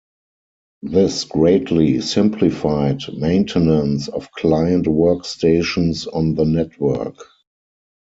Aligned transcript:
This 0.81 1.25
greatly 1.25 1.99
simplified 2.01 3.01
maintenance 3.13 4.07
of 4.07 4.31
client 4.31 4.87
workstations 4.87 6.07
on 6.11 6.33
the 6.33 6.43
network. 6.43 7.23